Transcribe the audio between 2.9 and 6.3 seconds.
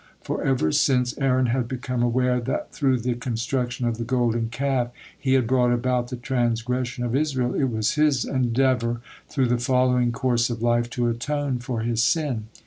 the construction of the Golden Calf he had brought about the